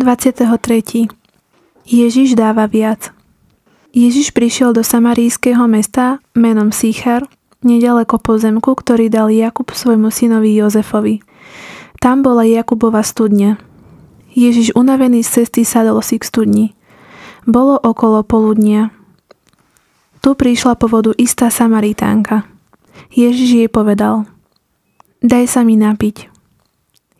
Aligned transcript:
23. 0.00 1.12
Ježiš 1.84 2.32
dáva 2.32 2.64
viac. 2.64 3.12
Ježiš 3.92 4.32
prišiel 4.32 4.72
do 4.72 4.80
samarijského 4.80 5.68
mesta 5.68 6.24
menom 6.32 6.72
Sichar, 6.72 7.28
nedaleko 7.60 8.16
pozemku, 8.16 8.72
ktorý 8.72 9.12
dal 9.12 9.28
Jakub 9.28 9.68
svojmu 9.68 10.08
synovi 10.08 10.56
Jozefovi. 10.56 11.20
Tam 12.00 12.24
bola 12.24 12.48
Jakubova 12.48 13.04
studňa. 13.04 13.60
Ježiš 14.32 14.72
unavený 14.72 15.20
z 15.20 15.44
cesty 15.44 15.68
sadol 15.68 16.00
si 16.00 16.16
k 16.16 16.24
studni. 16.24 16.66
Bolo 17.44 17.76
okolo 17.76 18.24
poludnia. 18.24 18.96
Tu 20.24 20.32
prišla 20.32 20.80
po 20.80 20.88
vodu 20.88 21.12
istá 21.20 21.52
Samaritánka. 21.52 22.48
Ježiš 23.12 23.50
jej 23.52 23.68
povedal, 23.68 24.24
daj 25.20 25.44
sa 25.44 25.60
mi 25.60 25.76
napiť. 25.76 26.39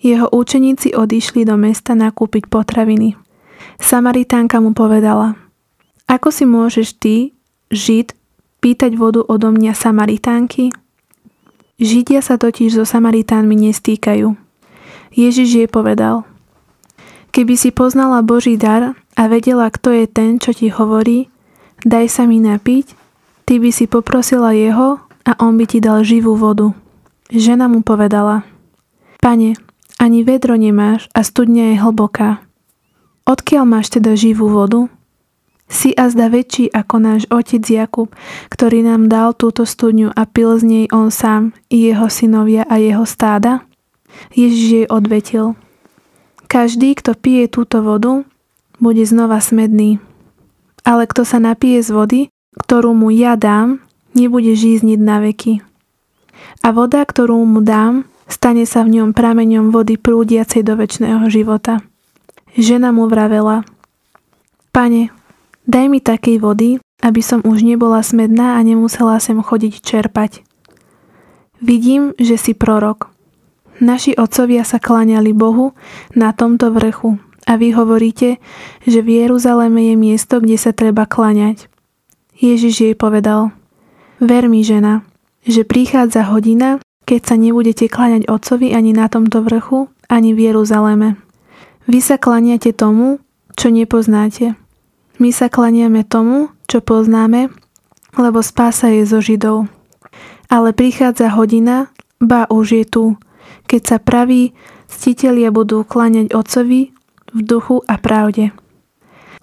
Jeho 0.01 0.33
učeníci 0.33 0.97
odišli 0.97 1.45
do 1.45 1.61
mesta 1.61 1.93
nakúpiť 1.93 2.49
potraviny. 2.49 3.21
Samaritánka 3.77 4.57
mu 4.61 4.73
povedala, 4.73 5.37
ako 6.09 6.29
si 6.33 6.49
môžeš 6.49 6.89
ty, 6.97 7.37
Žid, 7.71 8.19
pýtať 8.59 8.99
vodu 8.99 9.23
odo 9.23 9.55
mňa 9.55 9.79
Samaritánky? 9.79 10.75
Židia 11.79 12.19
sa 12.19 12.35
totiž 12.35 12.81
so 12.81 12.85
Samaritánmi 12.85 13.71
nestýkajú. 13.71 14.35
Ježiš 15.15 15.49
jej 15.49 15.69
povedal, 15.71 16.27
keby 17.31 17.55
si 17.55 17.71
poznala 17.71 18.27
Boží 18.27 18.59
dar 18.59 18.99
a 19.15 19.23
vedela, 19.31 19.71
kto 19.71 19.95
je 19.95 20.07
ten, 20.11 20.43
čo 20.43 20.51
ti 20.51 20.69
hovorí, 20.69 21.31
daj 21.87 22.07
sa 22.11 22.23
mi 22.27 22.43
napiť, 22.43 22.93
ty 23.47 23.63
by 23.63 23.71
si 23.71 23.87
poprosila 23.87 24.51
jeho 24.51 24.99
a 25.25 25.33
on 25.39 25.55
by 25.57 25.65
ti 25.71 25.79
dal 25.79 26.03
živú 26.03 26.35
vodu. 26.35 26.75
Žena 27.31 27.71
mu 27.71 27.87
povedala, 27.87 28.43
Pane, 29.23 29.57
ani 30.01 30.25
vedro 30.25 30.57
nemáš 30.57 31.13
a 31.13 31.21
studňa 31.21 31.77
je 31.77 31.77
hlboká. 31.85 32.41
Odkiaľ 33.29 33.65
máš 33.69 33.93
teda 33.93 34.17
živú 34.17 34.49
vodu? 34.49 34.89
Si 35.71 35.95
a 35.95 36.11
zda 36.11 36.33
väčší 36.33 36.73
ako 36.73 36.97
náš 36.99 37.23
otec 37.31 37.63
Jakub, 37.63 38.11
ktorý 38.51 38.83
nám 38.83 39.07
dal 39.07 39.37
túto 39.37 39.63
studňu 39.63 40.11
a 40.11 40.27
pil 40.27 40.59
z 40.59 40.65
nej 40.67 40.85
on 40.91 41.15
sám, 41.15 41.55
i 41.71 41.87
jeho 41.87 42.11
synovia 42.11 42.67
a 42.67 42.81
jeho 42.83 43.07
stáda? 43.07 43.63
Ježiš 44.35 44.67
jej 44.67 44.87
odvetil. 44.91 45.55
Každý, 46.51 46.99
kto 46.99 47.15
pije 47.15 47.47
túto 47.47 47.79
vodu, 47.87 48.27
bude 48.83 49.07
znova 49.07 49.39
smedný. 49.39 50.03
Ale 50.83 51.07
kto 51.07 51.23
sa 51.23 51.39
napije 51.39 51.79
z 51.87 51.91
vody, 51.95 52.21
ktorú 52.59 52.91
mu 52.91 53.15
ja 53.15 53.39
dám, 53.39 53.79
nebude 54.19 54.59
žízniť 54.59 54.99
na 54.99 55.23
veky. 55.23 55.63
A 56.67 56.75
voda, 56.75 57.07
ktorú 57.07 57.39
mu 57.47 57.63
dám, 57.63 58.11
Stane 58.31 58.63
sa 58.63 58.87
v 58.87 59.03
ňom 59.03 59.11
prameňom 59.11 59.75
vody 59.75 59.99
prúdiacej 59.99 60.63
do 60.63 60.79
väčšného 60.79 61.27
života. 61.27 61.83
Žena 62.55 62.95
mu 62.95 63.11
vravela, 63.11 63.67
Pane, 64.71 65.11
daj 65.67 65.87
mi 65.91 65.99
takej 65.99 66.39
vody, 66.39 66.79
aby 67.03 67.21
som 67.27 67.43
už 67.43 67.67
nebola 67.67 68.07
smedná 68.07 68.55
a 68.55 68.63
nemusela 68.63 69.19
sem 69.19 69.35
chodiť 69.43 69.83
čerpať. 69.83 70.47
Vidím, 71.59 72.15
že 72.23 72.39
si 72.39 72.55
prorok. 72.55 73.11
Naši 73.83 74.15
otcovia 74.15 74.63
sa 74.63 74.79
kláňali 74.79 75.35
Bohu 75.35 75.75
na 76.15 76.31
tomto 76.31 76.71
vrchu 76.71 77.19
a 77.51 77.59
vy 77.59 77.75
hovoríte, 77.75 78.39
že 78.87 79.03
v 79.03 79.27
Jeruzaleme 79.27 79.91
je 79.91 79.95
miesto, 79.99 80.39
kde 80.39 80.55
sa 80.55 80.71
treba 80.71 81.03
kláňať. 81.03 81.67
Ježiš 82.39 82.75
jej 82.79 82.95
povedal, 82.95 83.51
ver 84.23 84.47
mi 84.47 84.63
žena, 84.63 85.03
že 85.43 85.67
prichádza 85.67 86.31
hodina, 86.31 86.79
keď 87.11 87.27
sa 87.27 87.35
nebudete 87.35 87.91
kláňať 87.91 88.31
Otcovi 88.31 88.71
ani 88.71 88.95
na 88.95 89.11
tomto 89.11 89.43
vrchu, 89.43 89.91
ani 90.07 90.31
v 90.31 90.47
Jeruzaleme. 90.47 91.19
Vy 91.91 91.99
sa 91.99 92.23
kláňate 92.23 92.71
tomu, 92.71 93.19
čo 93.59 93.75
nepoznáte. 93.75 94.55
My 95.19 95.35
sa 95.35 95.51
klaniame 95.51 96.07
tomu, 96.07 96.55
čo 96.71 96.79
poznáme, 96.79 97.51
lebo 98.15 98.39
spása 98.47 98.95
je 98.95 99.03
zo 99.11 99.19
Židov. 99.19 99.67
Ale 100.47 100.71
prichádza 100.71 101.35
hodina, 101.35 101.91
ba 102.23 102.47
už 102.47 102.79
je 102.79 102.85
tu, 102.87 103.05
keď 103.67 103.83
sa 103.83 103.99
praví 103.99 104.55
ctitelia 104.87 105.51
budú 105.51 105.83
kláňať 105.83 106.31
Otcovi 106.31 106.95
v 107.35 107.41
duchu 107.43 107.83
a 107.91 107.99
pravde. 107.99 108.55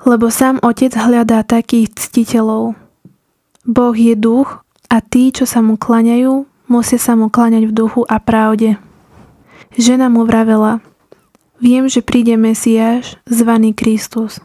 Lebo 0.07 0.31
sám 0.31 0.63
Otec 0.63 0.95
hľadá 0.95 1.43
takých 1.43 1.91
ctiteľov. 1.99 2.79
Boh 3.67 3.95
je 3.95 4.15
duch 4.15 4.63
a 4.87 5.03
tí, 5.03 5.35
čo 5.35 5.43
sa 5.43 5.59
mu 5.59 5.75
klaňajú, 5.75 6.47
Musia 6.67 6.99
sa 6.99 7.15
mu 7.15 7.31
kláňať 7.31 7.71
v 7.71 7.75
duchu 7.75 8.03
a 8.11 8.19
pravde. 8.19 8.75
Žena 9.79 10.11
mu 10.11 10.27
vravela, 10.27 10.83
viem, 11.63 11.87
že 11.87 12.03
príde 12.03 12.35
Mesiáš, 12.35 13.15
zvaný 13.23 13.71
Kristus. 13.71 14.43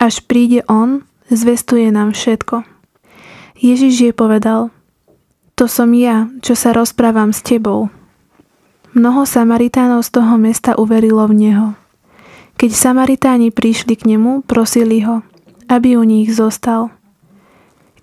Až 0.00 0.24
príde 0.24 0.64
On, 0.72 1.04
zvestuje 1.28 1.92
nám 1.92 2.16
všetko. 2.16 2.64
Ježiš 3.60 3.92
jej 4.08 4.14
povedal, 4.16 4.72
to 5.52 5.68
som 5.68 5.92
ja, 5.92 6.32
čo 6.40 6.56
sa 6.56 6.72
rozprávam 6.72 7.36
s 7.36 7.44
tebou. 7.44 7.92
Mnoho 8.96 9.28
Samaritánov 9.28 10.00
z 10.00 10.16
toho 10.16 10.40
mesta 10.40 10.80
uverilo 10.80 11.28
v 11.28 11.34
Neho. 11.44 11.68
Keď 12.56 12.70
Samaritáni 12.72 13.52
prišli 13.52 14.00
k 14.00 14.16
nemu, 14.16 14.48
prosili 14.48 15.04
ho, 15.04 15.20
aby 15.68 16.00
u 16.00 16.08
nich 16.08 16.32
zostal. 16.32 16.88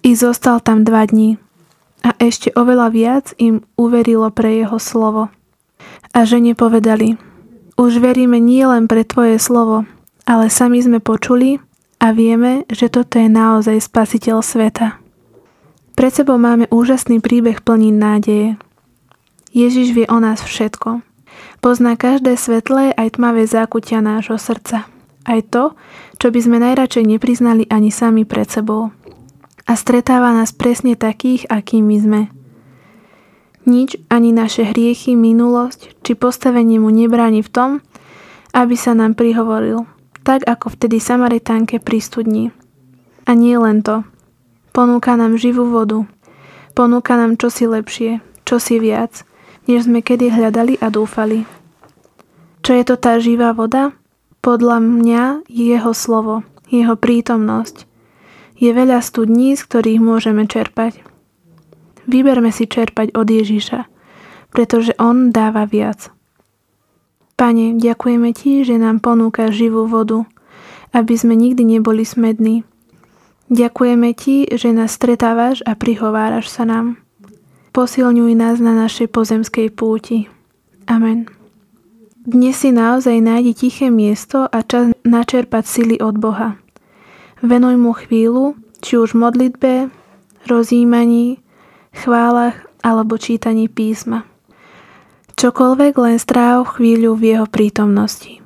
I 0.06 0.13
zostal 0.13 0.62
tam 0.62 0.85
dva 0.85 1.09
dní 1.09 1.41
a 2.02 2.18
ešte 2.18 2.50
oveľa 2.58 2.88
viac 2.90 3.26
im 3.38 3.62
uverilo 3.78 4.30
pre 4.34 4.62
jeho 4.62 4.82
slovo. 4.82 5.30
A 6.12 6.26
žene 6.26 6.58
povedali, 6.58 7.16
už 7.78 8.02
veríme 8.02 8.42
nie 8.42 8.66
len 8.66 8.90
pre 8.90 9.06
tvoje 9.06 9.38
slovo, 9.38 9.86
ale 10.26 10.52
sami 10.52 10.82
sme 10.82 11.00
počuli 11.00 11.62
a 12.02 12.12
vieme, 12.12 12.66
že 12.68 12.90
toto 12.90 13.22
je 13.22 13.30
naozaj 13.30 13.78
spasiteľ 13.80 14.42
sveta. 14.42 14.98
Pred 15.94 16.12
sebou 16.12 16.42
máme 16.42 16.66
úžasný 16.74 17.22
príbeh 17.22 17.62
plný 17.62 17.94
nádeje. 17.94 18.58
Ježiš 19.54 19.94
vie 19.94 20.08
o 20.10 20.18
nás 20.18 20.42
všetko. 20.42 21.06
Pozná 21.62 21.94
každé 21.94 22.34
svetlé 22.40 22.96
aj 22.98 23.22
tmavé 23.22 23.46
zákutia 23.46 24.02
nášho 24.02 24.42
srdca. 24.42 24.90
Aj 25.22 25.40
to, 25.54 25.78
čo 26.18 26.34
by 26.34 26.40
sme 26.42 26.58
najradšej 26.58 27.06
nepriznali 27.06 27.70
ani 27.70 27.94
sami 27.94 28.26
pred 28.26 28.50
sebou 28.50 28.90
a 29.72 29.80
stretáva 29.80 30.36
nás 30.36 30.52
presne 30.52 31.00
takých, 31.00 31.48
akými 31.48 31.96
sme. 31.96 32.22
Nič 33.64 33.96
ani 34.12 34.36
naše 34.36 34.68
hriechy, 34.68 35.16
minulosť 35.16 35.96
či 36.04 36.12
postavenie 36.12 36.76
mu 36.76 36.92
nebráni 36.92 37.40
v 37.40 37.48
tom, 37.48 37.70
aby 38.52 38.76
sa 38.76 38.92
nám 38.92 39.16
prihovoril, 39.16 39.88
tak 40.28 40.44
ako 40.44 40.76
vtedy 40.76 41.00
Samaritánke 41.00 41.80
pri 41.80 42.04
studni. 42.04 42.52
A 43.24 43.32
nie 43.32 43.56
len 43.56 43.80
to. 43.80 44.04
Ponúka 44.76 45.16
nám 45.16 45.40
živú 45.40 45.64
vodu. 45.72 46.03
Ponúka 46.76 47.16
nám 47.16 47.40
čosi 47.40 47.64
lepšie, 47.64 48.20
čosi 48.44 48.76
viac, 48.76 49.24
než 49.72 49.88
sme 49.88 50.03
kedy 50.03 50.36
hľadali 50.36 50.84
a 50.84 50.92
dúfali. 50.92 51.48
Čo 52.59 52.76
je 52.76 52.84
to 52.84 53.00
tá 53.00 53.24
živá 53.24 53.56
voda? 53.56 53.96
Podľa 54.44 54.84
mňa 54.84 55.24
jeho 55.48 55.96
slovo, 55.96 56.44
jeho 56.68 57.00
prítomnosť, 57.00 57.88
je 58.62 58.70
veľa 58.70 59.02
studní, 59.02 59.58
z 59.58 59.66
ktorých 59.66 59.98
môžeme 59.98 60.46
čerpať. 60.46 61.02
Vyberme 62.06 62.54
si 62.54 62.70
čerpať 62.70 63.18
od 63.18 63.26
Ježiša, 63.26 63.90
pretože 64.54 64.94
On 65.02 65.34
dáva 65.34 65.66
viac. 65.66 66.14
Pane, 67.42 67.82
ďakujeme 67.82 68.30
Ti, 68.38 68.62
že 68.62 68.78
nám 68.78 69.02
ponúka 69.02 69.50
živú 69.50 69.90
vodu, 69.90 70.30
aby 70.94 71.18
sme 71.18 71.34
nikdy 71.34 71.66
neboli 71.66 72.06
smední. 72.06 72.62
Ďakujeme 73.50 74.14
Ti, 74.14 74.54
že 74.54 74.70
nás 74.70 74.94
stretávaš 74.94 75.66
a 75.66 75.74
prihováraš 75.74 76.54
sa 76.54 76.70
nám. 76.70 77.02
Posilňuj 77.74 78.38
nás 78.38 78.62
na 78.62 78.78
našej 78.78 79.10
pozemskej 79.10 79.74
púti. 79.74 80.30
Amen. 80.86 81.26
Dnes 82.22 82.62
si 82.62 82.70
naozaj 82.70 83.18
nájdi 83.18 83.58
tiché 83.58 83.90
miesto 83.90 84.46
a 84.46 84.62
čas 84.62 84.94
načerpať 85.02 85.64
sily 85.66 85.97
od 85.97 86.22
Boha. 86.22 86.62
Venuj 87.41 87.74
mu 87.82 87.97
chvíľu, 87.97 88.53
či 88.82 88.98
už 88.98 89.14
v 89.14 89.22
modlitbe, 89.22 89.74
rozjímaní, 90.50 91.38
chválach 91.94 92.66
alebo 92.82 93.22
čítaní 93.22 93.70
písma. 93.70 94.26
Čokoľvek 95.38 95.94
len 95.98 96.18
stráv 96.18 96.78
chvíľu 96.78 97.16
v 97.16 97.24
jeho 97.38 97.46
prítomnosti. 97.46 98.41